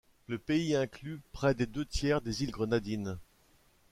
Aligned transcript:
Le 0.25 0.39
pays 0.39 0.75
inclut 0.75 1.21
près 1.31 1.53
des 1.53 1.67
deux-tiers 1.67 2.21
des 2.21 2.41
îles 2.41 2.49
Grenadines. 2.49 3.19